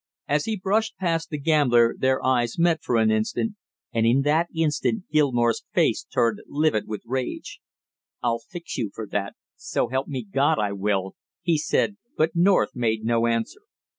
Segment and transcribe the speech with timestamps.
[0.27, 3.53] As he brushed past the gambler their eyes met for an instant,
[3.93, 7.59] and in that instant Gilmore's face turned livid with rage.
[8.23, 12.71] "I'll fix you for that, so help me God, I will!" he said, but North
[12.73, 13.61] made no answer.